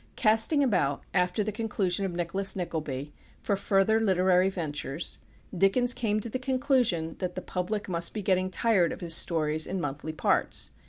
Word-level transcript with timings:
Casting 0.15 0.63
about, 0.63 1.03
after 1.13 1.43
the 1.43 1.51
conclusion 1.51 2.07
of 2.07 2.15
"Nicholas 2.15 2.55
Nickleby," 2.55 3.13
for 3.43 3.55
further 3.55 3.99
literary 3.99 4.49
ventures, 4.49 5.19
Dickens 5.55 5.93
came 5.93 6.19
to 6.21 6.27
the 6.29 6.39
conclusion 6.39 7.17
that 7.19 7.35
the 7.35 7.39
public 7.43 7.87
must 7.87 8.11
be 8.11 8.23
getting 8.23 8.49
tired 8.49 8.91
of 8.93 9.01
his 9.01 9.13
stories 9.13 9.67
in 9.67 9.79
monthly 9.79 10.11
parts. 10.11 10.71